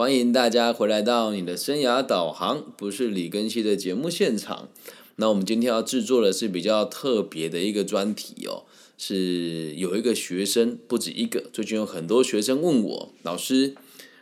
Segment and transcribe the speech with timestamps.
[0.00, 4.70] 欢迎大家回来到你的生涯导航，不是李根熙的节目现场。
[5.16, 8.64] 那我们今天要制作的是比较特别的一个专题哦，
[8.96, 13.74] 是有一个学生，不止一个，最近有很多学生问我，老师，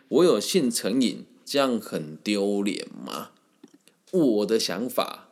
[0.08, 3.30] 我有性成瘾，这样很丢脸吗？
[4.10, 5.28] 我的想法，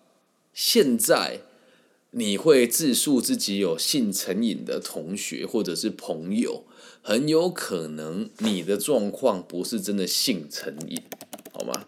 [0.54, 1.40] 现在。
[2.12, 6.64] 你会自述自己有性成瘾的同学或者是朋友，
[7.06, 11.00] 很有可能你的状况不是真的性成瘾，
[11.52, 11.86] 好吗？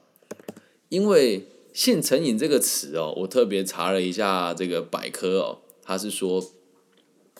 [0.91, 6.53] 因为性成瘾这个词哦，我特别查了一下这个百科哦，它是说，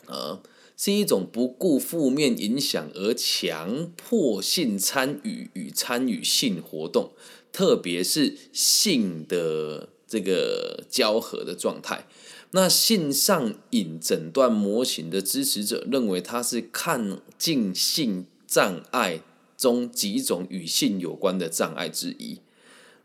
[0.07, 0.43] 呃，
[0.77, 7.13] 是一种不顾负面影响而强迫性参与与参与性活动，
[7.53, 12.09] 特别是性的这个交合的状态。
[12.53, 19.21] 那性上瘾诊断模型的支持者认为，它是抗进性障碍
[19.55, 22.39] 中几种与性有关的障碍之一。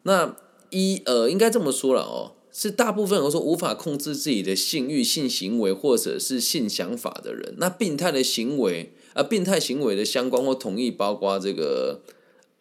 [0.03, 0.37] 那
[0.69, 7.55] 一呃，应该这么说了哦，是大部分人说无法控制自己的性欲、性行为或者是性想法的人。
[7.57, 12.01] 那病态的行为啊，病态行为的相关或同意，包括这个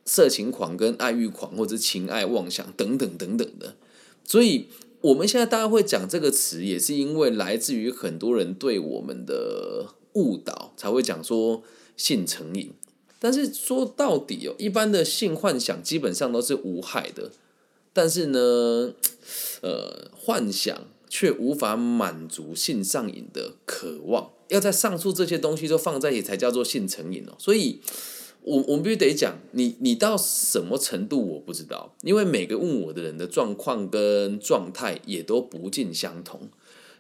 [0.04, 3.76] 色情狂、跟爱欲狂，或者情爱妄想等等等等的。
[4.24, 4.66] 所以。
[5.02, 11.62] 我们现在大家会讲这个词，也是因为来自于很多人对我们的误导，才会讲说
[11.96, 12.72] 性成瘾。
[13.18, 17.30] 但是说到底哦，一般的性幻想基本上都是无害的，
[17.92, 18.94] 但是呢，
[19.60, 24.30] 呃，幻想却无法满足性上瘾的渴望。
[24.48, 27.34] 要在上述这些东西都放在一起，才叫做性成瘾哦。
[27.38, 27.80] 所以。
[28.42, 36.48] 我我们必须得讲，你你到什么程度我不知道，因为每个问我的人的状况跟状态也都不尽相同，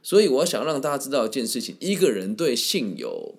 [0.02, 3.34] 所以我想让大家知道一件事情：一个人对性有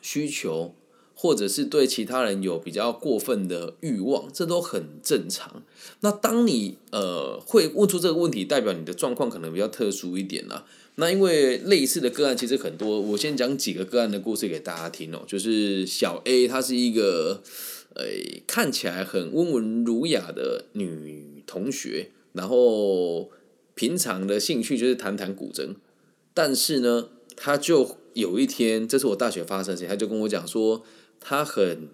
[0.00, 0.74] 需求。
[1.18, 5.62] 或者是对其他人有比较过分的欲望，这都很正常。
[6.00, 10.66] 那当你呃会问出这个问题，代表你的状况可能比较特殊一点啦。
[10.96, 15.22] 那因为类似的个案其实很多，我先讲几个个案的故事给大家听哦。
[15.26, 17.42] 就是小 A 她是一个
[17.94, 18.04] 呃
[18.46, 23.30] 看起来很温文儒雅的女同学，然后
[23.74, 25.76] 平常的兴趣就是弹弹古筝，
[26.34, 30.84] 但是呢，她就有一天，这是我大学发生的事情，她就跟我讲说。
[31.18, 31.88] 她很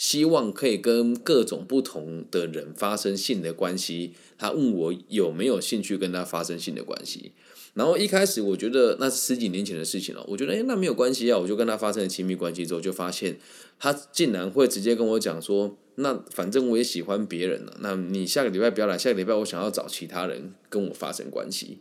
[0.00, 4.14] 希望可以跟各种不同的人发生性的关系。
[4.38, 7.32] 他问我有没有兴趣跟他发生性的关系。
[7.74, 13.38] 然后一开始我觉得那是十几年前的事情了，我觉得诶那没有关系啊，我就跟他发生了亲密关系之后，就发现
[13.78, 21.80] 他竟然会直接跟我讲说：“那反正我也喜欢别人了，那你下个礼拜不要来，下个礼拜我想要找其他人跟我发生关系。”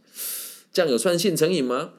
[0.73, 1.93] 这样有算性成瘾吗？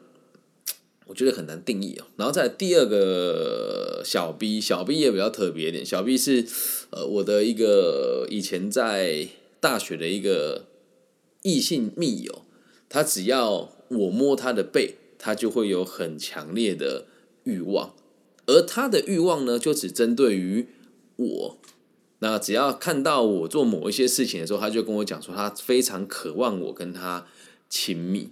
[1.11, 2.07] 我觉得很难定义哦。
[2.17, 5.85] 然后在第二个小 B，小 B 也比较特别一点。
[5.85, 6.47] 小 B 是
[6.91, 9.27] 呃我的一个以前在
[9.59, 10.67] 大学的一个
[11.43, 12.43] 异性密友，
[12.89, 17.07] 他只要我摸他的背，他就会有很强烈的
[17.43, 17.93] 欲望，
[18.47, 20.69] 而他的欲望呢，就只针对于
[21.17, 21.59] 我。
[22.21, 27.27] 那只要看到我做某一些事情的时候，他就跟我讲说，他非常渴望我跟他
[27.69, 28.31] 亲密。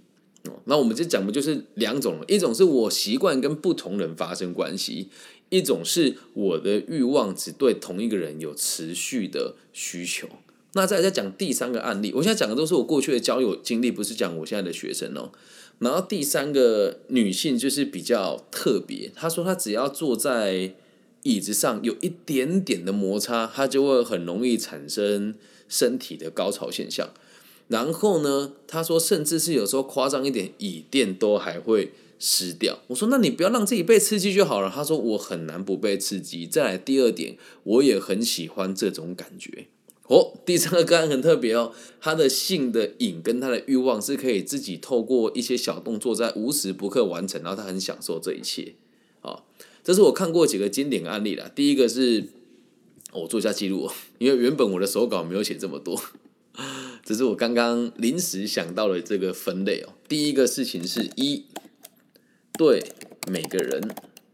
[0.65, 5.09] 那我们这讲的就是两种，一种是我习惯跟不同人发生关系，
[5.49, 10.27] 一种是我的欲望只对同一个人有持续的需求。
[10.73, 15.31] 那再再讲第三个案例，我现在讲的都是我过去的交友经历，不是讲我现在的学生哦。
[15.79, 20.75] 然后第三个女性就是比较特别，她说她只要坐在
[21.23, 25.33] 椅子上有一点点的摩擦，她就会很容易产生
[25.67, 27.09] 身体的高潮现象。
[27.69, 28.51] 然后呢？
[28.67, 32.79] 他说，甚至是有时候夸张一点，椅垫都还会湿掉。
[32.87, 34.71] 我说，那你不要让自己被刺激就好了。
[34.73, 36.47] 他说，我很难不被刺激。
[36.47, 39.67] 再来第二点，我也很喜欢这种感觉。
[40.07, 41.71] 哦，第三个个案很特别哦，
[42.01, 48.73] 他的性的瘾跟他的欲望是可以自己透过一些小动作在无时不刻完成，然后他很享受这一切。
[49.21, 49.43] 啊，
[49.83, 51.47] 这是我看过几个经典案例了。
[51.49, 52.25] 第一个是，
[53.13, 53.87] 我做一下记录，
[54.17, 56.01] 因为原本我的手稿没有写这么多。
[57.09, 59.95] 只是我刚刚临时想到了这个分类哦。
[60.07, 61.47] 第一个事情是一
[62.53, 62.93] 对
[63.27, 63.81] 每个人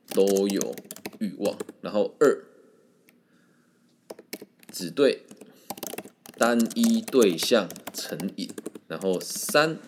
[0.10, 0.76] 都有
[1.20, 2.44] 欲望，然后二
[4.70, 5.24] 只对
[6.38, 8.50] 单一对象成瘾，
[8.90, 9.80] 然后三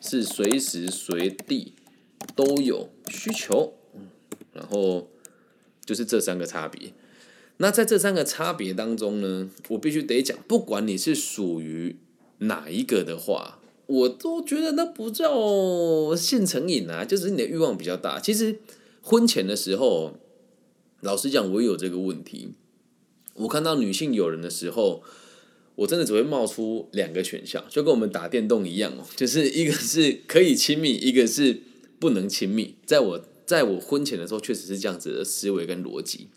[0.00, 1.74] 是随时随地
[2.36, 3.74] 都有需求，
[4.52, 5.10] 然后
[5.84, 6.92] 就是这三个差别。
[7.56, 11.96] 那在这三个差别当中呢，我必须得讲，不管你是属于
[12.40, 18.18] 哪一个的话，我都觉得那不叫性成瘾啊，就是你的欲望比较大。
[18.20, 18.58] 其实
[19.02, 20.14] 婚前的时候，
[21.00, 22.50] 老实讲，我有这个问题，
[23.34, 25.02] 我看到女性友人的时候，
[25.76, 31.62] 我真的只会冒出两个选项，就跟我们打电动一样哦，就是一个是可以亲密，一个是
[31.98, 32.76] 不能亲密。
[32.86, 36.28] 在我在我婚前的时候，确实是这样子的思维跟逻辑。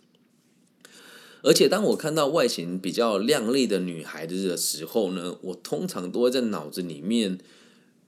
[1.43, 7.37] 而且当我看到外形比较靓丽的女孩子的时候呢，我通常都会在脑子里面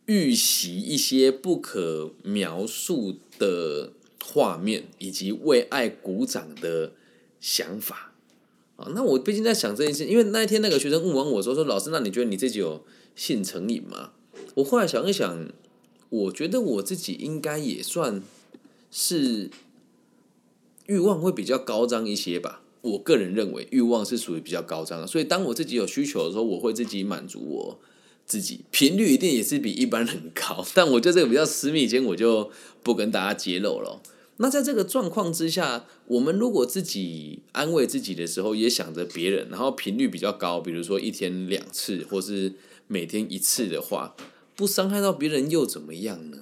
[0.05, 3.91] 预习一些不可描述的
[4.23, 6.93] 画面，以及为爱鼓掌的
[7.41, 8.13] 想法。
[8.77, 12.83] 啊，那我毕竟在想这件事，因为那一天那个学生问完我说：“说老师，那你觉得你自己有
[13.15, 14.11] 性成瘾吗？”
[14.55, 15.49] 我后来想一想，
[16.09, 18.21] 我觉得我自己应该也算
[18.91, 19.49] 是
[20.87, 22.61] 欲望会比较高涨一些吧。
[22.91, 27.79] 我个人认为欲望是属于比较高涨的，所以当我自己有需求的时候，我会自己满足我
[28.25, 30.65] 自己，频率一定也是比一般人高。
[30.73, 32.51] 但我觉得这个比较私密，间我就
[32.83, 34.01] 不跟大家揭露了。
[34.37, 42.53] 那在这个状况之下，我们如果自己安慰自己的时候，也想着别人，然后频率比较高，比如说一天两次，或是
[42.87, 44.15] 每天一次的话，
[44.55, 46.39] 不伤害到别人又怎么样呢？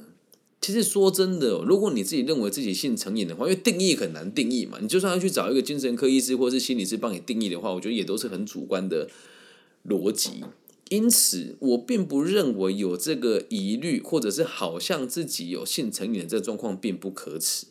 [0.63, 9.10] 其实说真的，如果你自己认为自己性成瘾的话，因为定义很难定义嘛，你就算要去找一个精神科医师或是心理师帮你定义的话，我觉得也都是很主观的
[9.86, 10.45] 逻辑。
[10.88, 17.66] 因此，我并不认为有这个疑虑，或者是好像自己有性成瘾的这个状况并不可耻，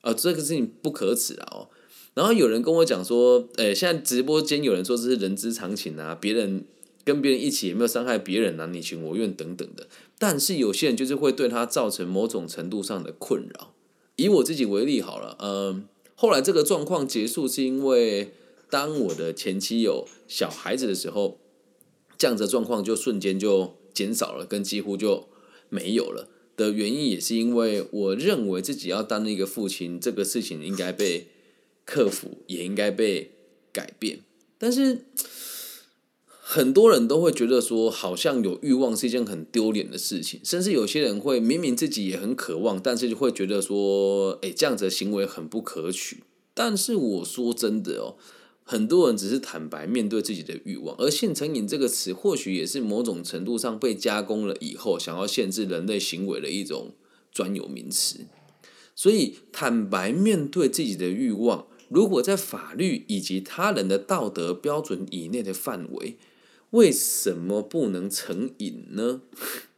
[0.00, 1.46] 啊，这个事情不可耻啊！
[1.52, 1.68] 哦，
[2.14, 6.64] 然后有人跟我讲说，诶，现在直播间有人说这是人之常情啊，别人。
[7.04, 8.66] 跟别人一起有没有伤害别人啊？
[8.66, 9.88] 你情我愿等等的，
[10.18, 13.72] 但是有些人就是会对他造成某种程度上的困扰。
[14.16, 15.86] 以我自己为例好了，嗯，
[16.16, 18.32] 后来这个状况结束是因为
[18.68, 21.38] 当我的前妻有小孩子的时候，
[22.18, 25.28] 这样子状况就瞬间就减少了，跟几乎就
[25.68, 26.28] 没有了。
[26.56, 31.28] 的原因也是因为我认为自己要当一个父亲，这个事情应该被
[31.84, 33.30] 克服，也应该被
[33.72, 34.20] 改变，
[34.58, 35.04] 但是。
[36.50, 46.22] 很多人都会觉得说，好像有欲望是一件很丢脸的事情，甚至有些人会明明自己也很渴望，但是就会觉得说，哎，这样子的行为很不可取。
[46.54, 48.16] 但是我说真的哦，
[48.64, 56.94] 很多人只是坦白面对自己的欲望，而性成瘾这个词，或许也是某种程度上被加工了以后，想要限制人类行为的一种
[57.30, 58.20] 专有名词。
[58.94, 66.16] 所以，坦白面对自己的欲望，如果在法律以及他人的道德标准以内的范围。
[66.70, 69.22] 为什么不能成瘾呢？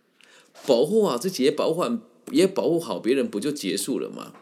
[0.66, 1.84] 保护好自己，也保护
[2.32, 4.32] 也保护好别人，不就结束了吗？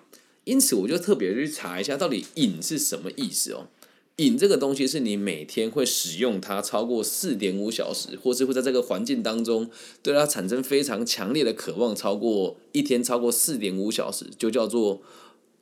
[0.45, 3.69] 因此，我就特别去查一下，到底瘾是什么意思哦。
[4.17, 9.71] 瘾这个东西是你每天会使用它超过四点五小时，或是会在这个环境当中
[10.03, 15.03] 对它产生非常强烈的渴望，超过一天超过四点五小时，就叫做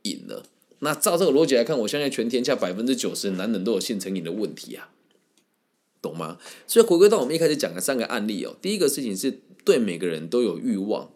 [0.02, 0.44] 瘾了。
[0.78, 4.88] 那照这个逻辑来看，我相信全天下百分之九十的男人都有性成瘾的问题啊。
[6.06, 6.38] 懂吗？
[6.66, 11.10] 所以回归到我们一开始讲的三个案例哦，第一个事情是对每个人都有欲望，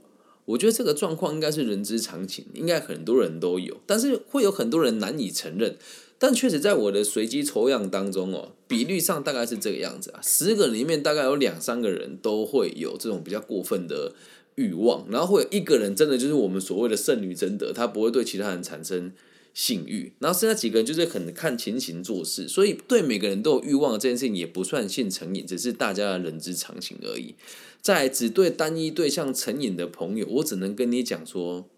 [0.46, 5.76] 我觉得这个状况应该是人之常情，应该很多人都有，但是会有很多人难以承认。
[6.18, 14.12] 但确实在我的随机抽样当中哦，比率上大概是这个样子啊，十个里面大概有两三个人都会有这种比较过分的
[14.56, 19.12] 欲望，然后会有一个人真的就是我们所谓的圣女贞德，他不会对其他人产生。
[19.52, 27.34] 性欲，然后剩下几个人就是很看情形做事，所以对每个人都有欲望这件事情也不算性成瘾，只是大家的人之常情而已。
[27.82, 31.68] 在只对单一对象成瘾的朋友，我只能跟你讲说，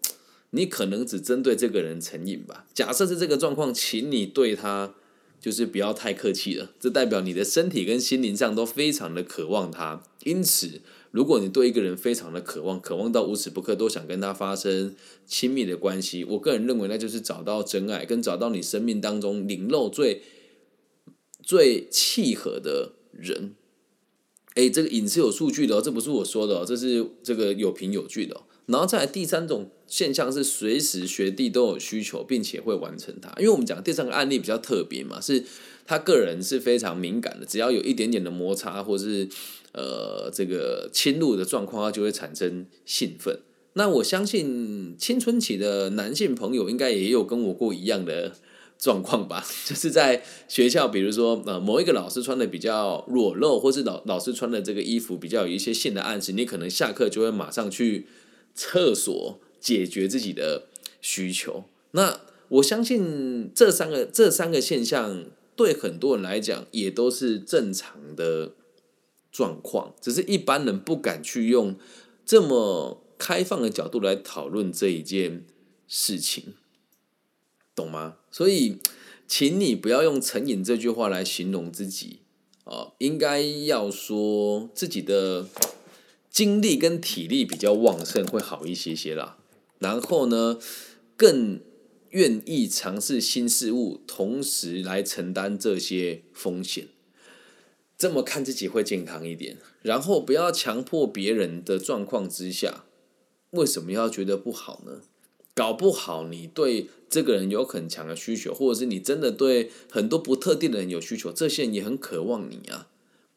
[0.51, 2.65] 你可能只针对这个人成瘾吧。
[2.73, 4.93] 假设是这个状况，请你对他
[5.39, 10.81] 就是不要太客气了，这代表你的身体跟心灵上都非常的渴望他，因此。
[11.13, 14.95] 如果你对一个人非常的渴望，渴望到无时不刻都想跟他发生
[15.27, 20.23] 亲密的关系，我个人认为那就是找到真爱，跟找到你生命当中灵肉最
[21.43, 23.53] 最契合的人。
[24.55, 28.41] 哎，这个影是有数据的哦，这不是我说的哦，这是这个有凭有据的。
[28.65, 33.29] 然后再来第三种现象是，随时学弟都有需求，并且会完成它。
[33.37, 35.43] 因为我们讲第三个案例比较特别嘛，是
[35.85, 39.29] 他个人是非常敏感的，只要有一点点的摩擦或是。
[39.73, 43.39] 呃，这个侵入的状况，它就会产生兴奋。
[43.73, 48.33] 那我相信青春期的男性朋友应该也有跟我过一样的
[48.77, 49.43] 状况吧？
[49.65, 58.05] 就是在学校，比如说呃，某一个老师穿的比较裸露，或是老老师穿的这个衣服比较有一些性的暗示，你可能下课就会马上去
[58.53, 60.67] 厕所解决自己的
[61.01, 61.63] 需求。
[61.93, 65.25] 那我相信这三个这三个现象
[65.55, 68.51] 对很多人来讲也都是正常的。
[69.33, 71.75] 状况只是一般人不敢去用
[72.23, 75.43] 这么开放的角度来讨论这一件
[75.87, 76.53] 事情，
[77.75, 78.17] 懂吗？
[78.31, 78.77] 所以
[79.27, 82.19] 请你不要用成瘾这句话来形容自己
[82.65, 85.47] 哦，应该要说自己的
[86.29, 89.37] 精力跟体力比较旺盛会好一些些啦。
[89.79, 90.59] 然后呢，
[91.17, 91.59] 更
[92.11, 96.87] 愿意尝试新事物，同时来承担这些风险。
[97.97, 99.57] 这么看自己会健康一点。
[99.81, 102.85] 然后不要强迫别人的状况之下，
[103.51, 105.01] 为什么要觉得不好呢？
[105.55, 112.87] 搞不好你对这个人有很强的需求，或者是你真的对很多不特定的人有需求，这些人也很渴望你啊。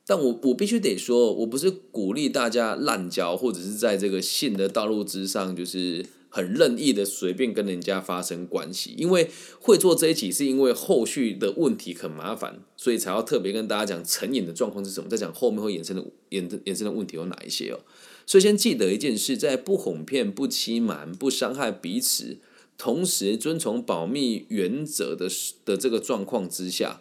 [0.07, 8.95] 但我我必须得说，我不是鼓励大家滥交，或者是在这个性的道路之上，就是很任意的随便跟人家发生关系。
[8.99, 17.81] 因为会做这一集，是因为后续的问题很麻烦，所以才要特别跟大家讲成瘾的状况是什么，再讲后面会衍生的衍衍生的问题有哪一些哦。
[18.26, 22.37] 所以先记得一件事，在不哄骗、不欺瞒、不伤害彼此，
[22.76, 25.31] 同时遵从保密原则的
[25.64, 27.00] 的这个状况之下，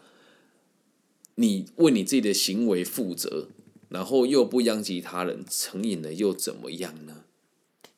[1.36, 3.50] 你为你自己的行为负责，
[3.89, 7.25] 然后又不殃及他人，成瘾了又怎么样呢？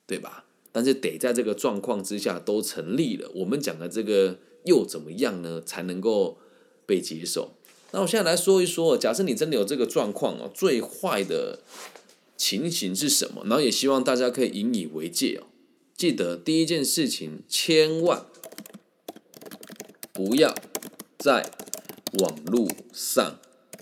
[0.08, 0.46] 对吧？
[0.78, 5.60] 但是得在这个状况之下都成立了，我们讲的这个又怎么样呢？
[5.66, 6.38] 才能够
[6.86, 7.56] 被接受？
[7.90, 11.62] 那我现在来说一说，假设你真的有这个状况哦，最坏的。
[12.40, 13.42] 情形是什么？
[13.46, 15.48] 然后也希望大家可以引以为戒哦。
[15.96, 18.28] 记得第一件事情，千万
[20.14, 20.54] 不要
[21.18, 21.52] 在
[22.20, 23.40] 网络上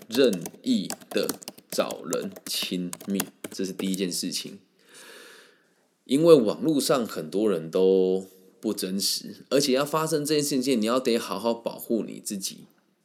[0.08, 1.28] 任意的
[1.70, 3.22] 找人亲密，
[3.52, 4.58] 这是第一件事情。
[6.06, 8.26] 因为网络上很多人都
[8.58, 12.60] 不真实，而且要发生这件事情，你要得好好保护你自己。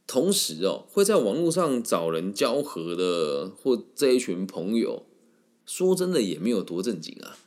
[0.07, 5.05] 同时哦，会在网络上找人交合的或这一群朋友。
[5.63, 7.37] 说真的也没有多正经啊，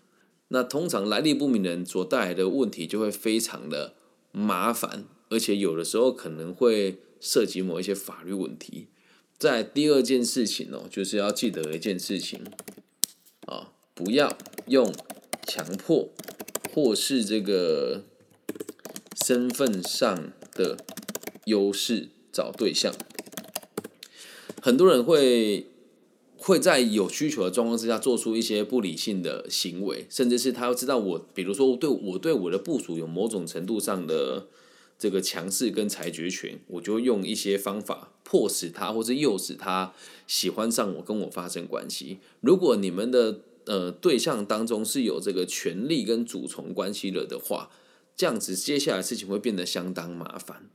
[0.48, 3.94] 那通常来历不明人所带来的问题就会非常的
[4.32, 8.86] 麻烦，而且有的时候可能会涉及某一些法律问题。
[9.36, 12.40] 在第二件事情哦，就是要记得一件事情
[13.46, 14.34] 啊，不要
[14.68, 14.90] 用
[15.46, 16.08] 强迫
[16.72, 18.02] 或是这个
[19.24, 20.76] 身份上的
[21.44, 22.94] 优势找对象，
[24.60, 25.66] 很多人会。
[26.36, 34.46] 会在有需求的状况之下做出一些不理性的行为，甚至是他要知道我，比如说对我对我的部署有某种程度上的
[34.98, 39.94] 这个强势跟裁决权，我就会用一些方法迫使他或者诱使他
[40.26, 42.18] 喜欢上我，跟我发生关系。
[42.42, 47.70] 如果你们的呃对象当中是有这个权力跟主从关系了的话，
[48.16, 50.68] 这样子接下来事情会变得相当麻烦，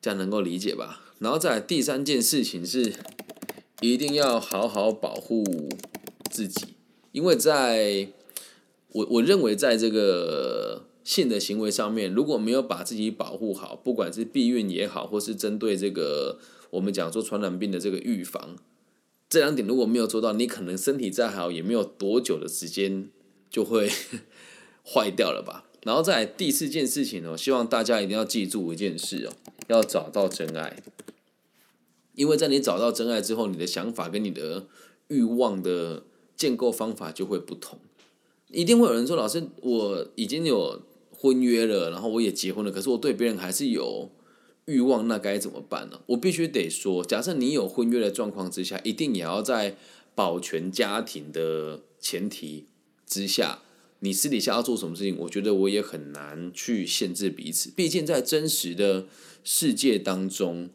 [0.00, 1.14] 这样能够理解吧？
[1.18, 2.94] 然后再第三件事情是。
[3.82, 5.44] 一定要好好保护
[6.30, 6.68] 自己，
[7.12, 8.08] 因为在
[8.88, 16.38] 我我认为，在这个性的行为上面，如果没有把自己保护好，不管是避孕也好，或是针对这个
[16.70, 18.56] 我们讲说传染病的这个预防，
[19.28, 23.08] 这两点如果没有做到，你可能身体再好，也没有多久的时间
[23.50, 23.90] 就会
[24.86, 25.64] 坏掉了吧。
[25.82, 29.32] 然后在第四件事情呢，希望大家一定要记住一件事哦，
[29.68, 30.82] 要找到真爱。
[32.14, 34.66] 因为在你找到真爱之后，你的想法跟你的
[35.08, 36.04] 欲望的
[36.34, 37.78] 建构方法就会不同。
[38.50, 40.80] 一定会有人说：“老师，我已经有
[41.10, 44.08] 婚约了，然后我也结婚了，可是我对别人还是有
[44.66, 49.76] 欲望，那该怎么办呢？”我必须得说，假设你有婚约的状况之下，一定也要在
[50.14, 52.66] 保全家庭的前提
[53.06, 53.62] 之下，
[54.00, 57.70] 你私底下要做什么事情，我觉得我也很难去限制彼此。
[57.74, 59.06] 毕竟在真实的
[59.42, 60.68] 世界当中。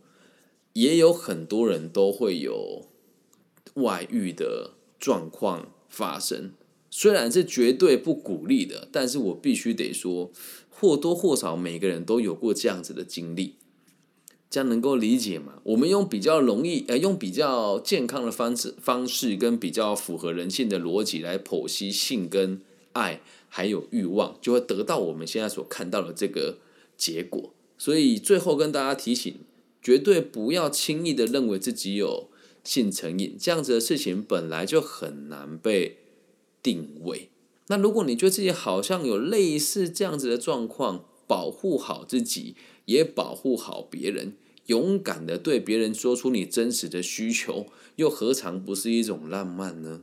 [0.73, 2.87] 也有很多人都会有
[3.73, 6.53] 外遇的状况发生，
[6.89, 10.31] 虽然是绝对不鼓励的，但是我必须得说，
[10.69, 13.55] 或多或少每个人都有过这样子的经历，
[14.51, 15.53] 这样能够理解吗？
[15.63, 26.57] 我们用比较容易，呃，用比较健康的方式方式跟比较符合人性的逻辑来剖析性跟爱还有欲望，就会得到我们现在所看到的这个
[26.95, 27.51] 结果。
[27.79, 29.33] 所以最后跟大家提醒。
[29.83, 32.29] 绝对不要轻易的认为自己有
[32.63, 35.97] 性成瘾，这样子的事情本来就很难被
[36.61, 37.29] 定位。
[37.65, 42.53] 那如果你觉得自己好像有类似这样子的状况，保护好自己，
[42.85, 44.33] 也保护好别人，
[44.71, 50.01] 勇敢的对别人说出你真实的需求， 又何尝不是一种浪漫呢？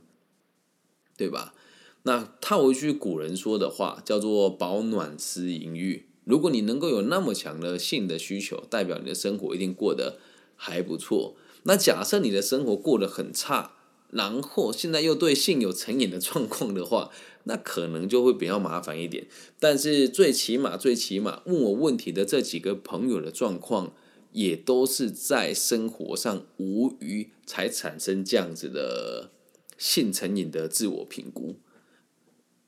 [1.17, 1.55] 对吧？
[2.03, 6.05] 那套一句古人说的话，叫做“保暖思淫欲”。
[6.23, 10.19] 如果你能够有那么强的性的需求，代表你的生活一定过得
[10.55, 11.35] 还不错。
[11.63, 13.73] 那假设你的生活过得很差，
[14.11, 17.09] 然后现在又对性有成瘾的状况的话，
[17.45, 19.27] 那可能就会比较麻烦一点。
[19.59, 23.93] 但是最起码最起码问我问题的这几个朋友的状况，
[24.31, 29.31] 也都是在生活上无余才产生这样子的
[29.77, 31.55] 性成瘾的自我评估，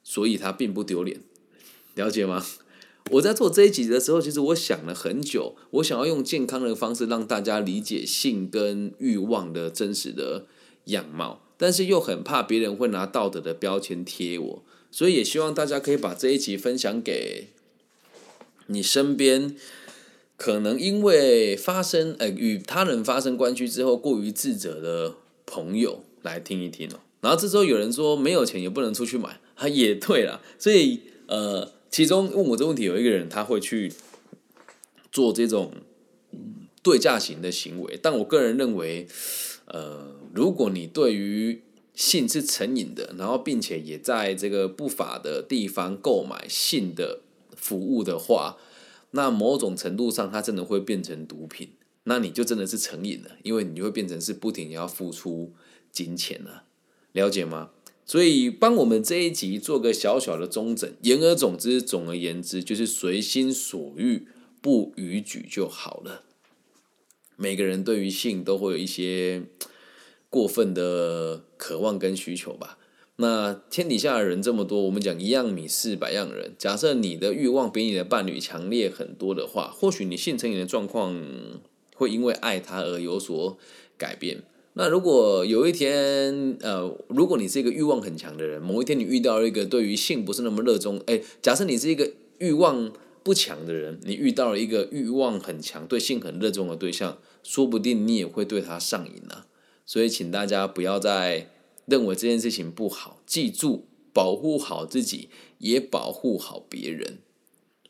[0.04, 1.22] 所以他并不丢脸，
[1.96, 2.46] 了解吗？
[3.12, 10.46] 我在做这一集的时候，其实我想了很久，我想要用健康的方式让大家理解性跟欲望的真实的
[10.86, 17.48] 样貌，但是又很怕别人会拿道德的标签贴我，所以也希望大家可以把这一集分享给
[18.68, 19.56] 你身边
[20.42, 25.14] 可能因为发生呃与他人发生关系之后过于自责的
[25.46, 27.00] 朋友来听一听哦。
[27.22, 31.74] 然后这时候有人说没有钱也不能出去买，他也对了，所以呃。
[31.92, 33.92] 其中问我这问题有一个人，他会去
[35.12, 35.74] 做这种
[36.82, 39.06] 对价型的行为，但我个人认为，
[39.66, 41.62] 呃，如果你对于
[41.94, 47.20] 性是成瘾的，然后并且也在这个不法的地方购买性的
[47.58, 48.56] 服务的话，
[49.12, 51.70] 那某种程度上它真的会变成毒品，
[52.04, 55.54] 那你就真的是成瘾了，因为你就会变成是不停要付出
[55.92, 56.64] 金钱了，
[57.12, 57.72] 了解吗？
[58.04, 60.92] 所以，帮我们这一集做个小小的中整。
[61.04, 64.28] 言而总之，总而言之，就是随心所欲，
[64.60, 66.24] 不逾矩就好了。
[67.38, 69.44] 每个人对于性都会有一些
[70.30, 72.78] 过分的渴望跟需求吧。
[73.22, 76.54] 那天底下的人这么多，我们讲一样米饲百样人。
[76.58, 81.16] 假设你的欲望比你的伴侣强烈很多的话，或许你性成瘾的状况
[81.96, 83.58] 会因为爱他而有所
[83.98, 84.44] 改变。
[84.74, 92.10] 那如果有一天，呃，如果你是一个欲望很强的人，某一天你遇到了一个对于性不是那么热衷，哎，假设你是一个
[92.40, 99.46] 欲望不强的人，你遇到了一个欲望很强、对性很热衷的对象，说不定你也会对他上瘾啊。
[99.86, 101.50] 所以，请大家不要再
[101.92, 107.18] 认为这件事情不好，记住保护好自己，也保护好别人，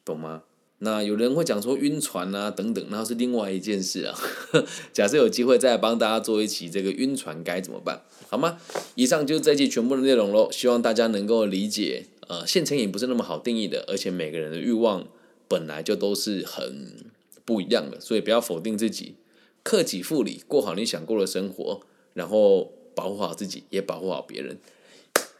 [0.03, 0.43] 懂吗？
[0.83, 4.17] 那有人会讲说晕船啊等等，那是另外一件事啊。
[4.91, 8.57] 假设有机会再帮大家做一期这个晕船该怎么办，好吗？
[8.95, 10.51] 以上就是这期全部的内容喽。
[10.51, 15.07] 希望大家能够理解，呃，性成瘾不是那么好定义的，而且每个人的欲望
[15.47, 17.13] 本来就都是很
[17.45, 19.13] 不一样的，所以不要否定自己，
[19.61, 21.81] 克己复礼，过好你想过的生活，
[22.15, 24.59] 然后保护好自己，也保护好别人。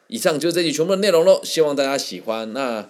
[0.07, 2.51] 以上就是这期全部的内容喽，希望大家喜欢。
[2.53, 2.89] 那。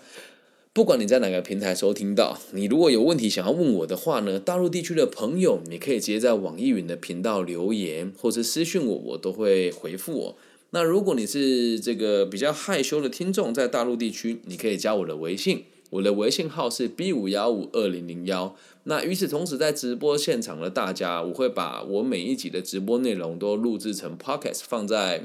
[0.73, 10.37] 不管你在哪个平台收听到，你如果有问题想要问我的话呢，大陆地区的朋友，你可以直接在网易云的频道留言，或者私信我，我都会回复我。
[10.69, 18.55] 那如果你是这个比较害羞的听众，在大陆地区，你可以加我的微信，我的微信号是 B 五幺五二零零幺。
[18.85, 25.23] 那与此同时，在直播现场的大家，我会把我每一集的直播内容都录制成 pocket，放在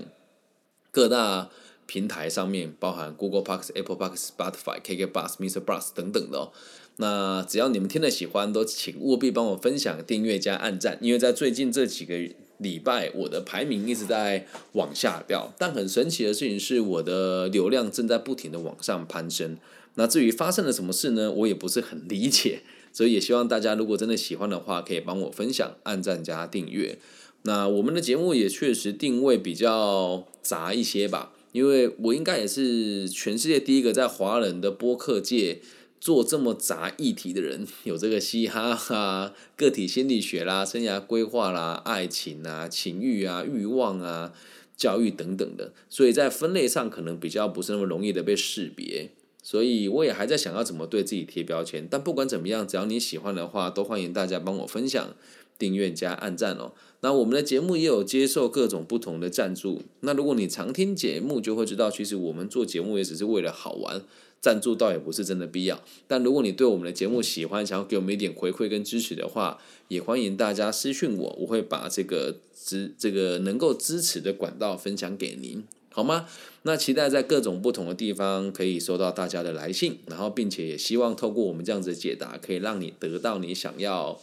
[0.91, 1.49] 各大。
[1.89, 5.65] 平台上面包含 Google p a r k Apple p a r k Spotify、KK Bus、Mr.
[5.65, 6.51] Bus 等等的哦。
[6.97, 10.99] 那只要你们听了喜欢，都请务必帮我分享、订阅加按赞。
[11.01, 12.17] 因为在最近这几个
[12.59, 15.55] 礼拜，我的排名一直在往下掉。
[15.57, 19.57] 但很神奇的事情是，我的流量正在不停的往上攀升。
[19.97, 21.31] 那至于发生了什么事呢？
[21.31, 22.63] 我也不是很理解。
[22.93, 26.99] 所以也希望大家如果真的喜欢的话，可以帮我分享、按赞加订阅。
[27.43, 31.33] 那我们的节目也确实定位比较杂一些吧。
[31.53, 35.61] 因为我应该也是全世界第一个在华人的播客界
[35.99, 44.33] 做这么杂议题的人，有这个嘻哈哈、个体心理学啦、生涯规划啦、爱情啊、情欲啊、欲望啊、
[44.77, 49.13] 教育等等的，所以在分类上可能比较不是那么容易的被识别，
[49.47, 51.87] 所以我也还在想要怎么对自己贴标签。
[51.89, 55.15] 但不管怎么样，只要你喜欢的话，都欢迎大家帮我分享。
[55.57, 56.73] 订阅加按赞哦。
[57.01, 59.83] 那我们的节目也有接受各种不同的赞助。
[60.01, 64.03] 那如果你常听节目，就会知道，其实我们做节目也只是为了好玩，
[64.41, 65.81] 赞助倒也不是真的必要。
[66.09, 75.65] 但如果你对我们的节目喜欢，想要给我们一点回馈跟支持的话，也欢迎大家私讯我，我会把这个支这个能够支持的管道分享给您，
[75.97, 76.29] 好吗？
[76.65, 84.21] 那期待在各种不同的地方可以收到大家的来信，然后并且也希望透过我们这样子的解答，可以让你得到你想要。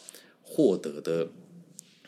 [0.56, 1.30] 获得的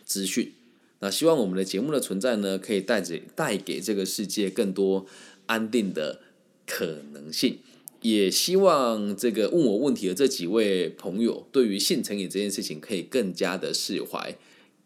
[0.03, 0.53] 资讯，
[0.99, 5.07] 那希望我们的节目的存在呢，可以带着带给这个世界更多
[5.47, 6.19] 安定的
[6.67, 7.57] 可能性。
[8.01, 14.37] 也希望这个问我问题的这几位朋友，对于性成瘾这件事情，可以更加的释怀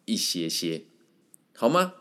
[0.06, 0.84] 一些些，
[1.54, 1.96] 好吗？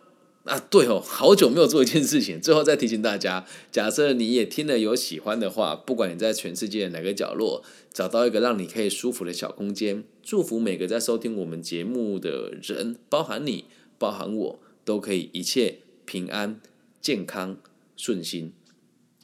[0.49, 13.67] 啊，对哦，好久没有做一件事情，最后再提醒大家， 假设你也听了有喜欢的话，不管你在全世界哪个角落，找到一个让你可以舒服的小空间，祝福每个在收听我们节目的人，包含你，
[13.99, 16.61] 包含我，都可以一切平安、
[17.01, 17.59] 健康、
[17.97, 18.53] 顺心。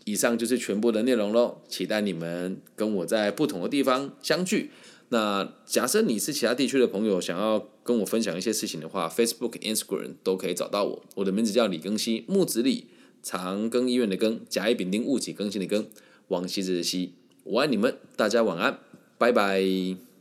[0.05, 4.71] 以上就是全部的内容喽，期待你们跟我在不同的地方相聚。
[5.09, 11.05] 那假设你是其他地区的朋友，想要跟我分享一些事情的话，Facebook、Instagram 都可以找到我。
[11.15, 12.87] 我的名字叫李更新，木子李，
[13.23, 15.85] 长庚医院的庚，甲乙丙丁戊己庚辛的庚，
[16.29, 17.13] 王羲之的羲。
[17.45, 18.81] 我爱你们，大家晚安，
[19.19, 20.14] 拜拜。